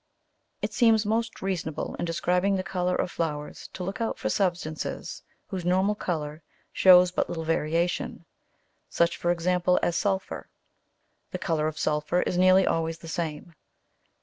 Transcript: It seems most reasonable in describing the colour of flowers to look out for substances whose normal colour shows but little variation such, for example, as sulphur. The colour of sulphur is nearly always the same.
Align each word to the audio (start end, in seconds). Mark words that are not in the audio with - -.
It 0.63 0.73
seems 0.73 1.05
most 1.05 1.43
reasonable 1.43 1.93
in 1.99 2.05
describing 2.05 2.55
the 2.55 2.63
colour 2.63 2.95
of 2.95 3.11
flowers 3.11 3.69
to 3.73 3.83
look 3.83 4.01
out 4.01 4.17
for 4.17 4.29
substances 4.31 5.21
whose 5.45 5.63
normal 5.63 5.93
colour 5.93 6.41
shows 6.73 7.11
but 7.11 7.29
little 7.29 7.43
variation 7.43 8.25
such, 8.89 9.15
for 9.15 9.29
example, 9.29 9.79
as 9.83 9.95
sulphur. 9.95 10.49
The 11.29 11.37
colour 11.37 11.67
of 11.67 11.77
sulphur 11.77 12.23
is 12.23 12.35
nearly 12.35 12.65
always 12.65 12.97
the 12.97 13.07
same. 13.07 13.53